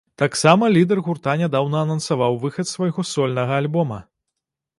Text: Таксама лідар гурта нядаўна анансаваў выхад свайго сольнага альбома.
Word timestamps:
Таксама 0.21 0.69
лідар 0.75 1.01
гурта 1.07 1.35
нядаўна 1.41 1.77
анансаваў 1.85 2.39
выхад 2.47 2.71
свайго 2.73 3.01
сольнага 3.13 3.53
альбома. 3.65 4.01